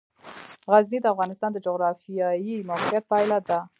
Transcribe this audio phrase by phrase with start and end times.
[0.71, 3.59] غزني د افغانستان د جغرافیایي موقیعت پایله ده.